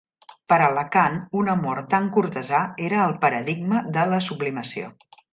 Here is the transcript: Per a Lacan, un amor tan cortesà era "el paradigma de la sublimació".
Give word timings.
Per 0.51 0.57
a 0.67 0.67
Lacan, 0.75 1.17
un 1.41 1.51
amor 1.51 1.81
tan 1.91 2.07
cortesà 2.15 2.61
era 2.87 3.03
"el 3.09 3.13
paradigma 3.25 3.83
de 3.99 4.07
la 4.13 4.23
sublimació". 4.29 4.89